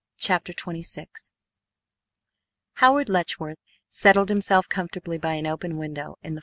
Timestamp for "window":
5.77-6.15